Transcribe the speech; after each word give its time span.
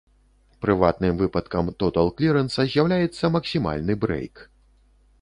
Прыватным 0.65 1.19
выпадкам 1.19 1.69
тотал-клірэнса 1.85 2.61
з'яўляецца 2.73 3.33
максімальны 3.39 3.93
брэйк. 4.07 4.35